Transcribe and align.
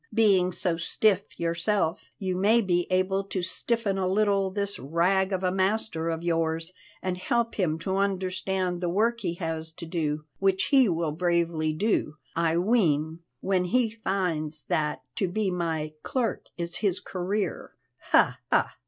Being 0.15 0.51
so 0.51 0.77
stiff 0.77 1.39
yourself, 1.39 2.05
you 2.17 2.35
may 2.35 2.61
be 2.61 2.87
able 2.91 3.23
to 3.25 3.43
stiffen 3.43 3.99
a 3.99 4.07
little 4.11 4.49
this 4.49 4.79
rag 4.79 5.31
of 5.31 5.43
a 5.43 5.51
master 5.51 6.09
of 6.09 6.23
yours 6.23 6.73
and 7.03 7.19
help 7.19 7.53
him 7.53 7.77
to 7.77 7.97
understand 7.97 8.81
the 8.81 8.89
work 8.89 9.19
he 9.21 9.35
has 9.35 9.71
to 9.73 9.85
do, 9.85 10.25
which 10.39 10.63
he 10.69 10.89
will 10.89 11.11
bravely 11.11 11.71
do, 11.71 12.15
I 12.35 12.57
ween, 12.57 13.19
when 13.41 13.65
he 13.65 13.91
finds 13.91 14.63
that 14.63 15.03
to 15.17 15.27
be 15.27 15.51
my 15.51 15.93
clerk 16.01 16.47
is 16.57 16.77
his 16.77 16.99
career. 16.99 17.75
Ha! 18.09 18.39
ha! 18.51 18.75